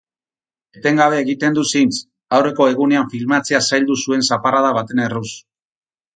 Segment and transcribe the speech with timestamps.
[0.77, 1.99] Etengabe egiten du zintz,
[2.39, 5.29] aurreko egunean filmatzea zaildu zuen zaparrada baten erruz.